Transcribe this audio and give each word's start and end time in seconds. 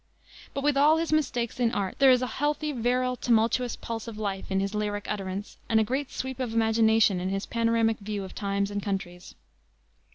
But 0.55 0.63
with 0.63 0.77
all 0.77 0.97
his 0.97 1.13
mistakes 1.13 1.59
in 1.59 1.71
art 1.75 1.99
there 1.99 2.09
is 2.09 2.23
a 2.23 2.41
healthy, 2.41 2.71
virile, 2.71 3.15
tumultuous 3.15 3.75
pulse 3.75 4.07
of 4.07 4.17
life 4.17 4.49
in 4.49 4.59
his 4.59 4.73
lyric 4.73 5.05
utterance 5.07 5.57
and 5.69 5.79
a 5.79 5.83
great 5.83 6.09
sweep 6.09 6.39
of 6.39 6.55
imagination 6.55 7.19
in 7.19 7.29
his 7.29 7.45
panoramic 7.45 7.99
view 7.99 8.23
of 8.23 8.33
times 8.33 8.71
and 8.71 8.81
countries. 8.81 9.35